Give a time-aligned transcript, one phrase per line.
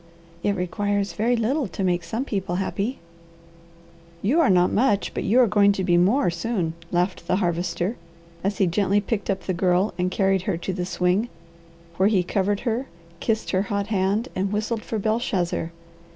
[0.41, 2.97] "It requires very little to make some people happy."
[4.23, 7.97] "You are not much, but you are going to be more soon," laughed the Harvester,
[8.43, 11.29] as he gently picked up the Girl and carried her to the swing,
[11.97, 12.87] where he covered her,
[13.19, 15.71] kissed her hot hand, and whistled for Belshazzar.